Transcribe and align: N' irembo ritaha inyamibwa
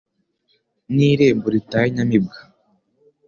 N' 0.93 1.01
irembo 1.11 1.47
ritaha 1.53 1.85
inyamibwa 1.89 2.37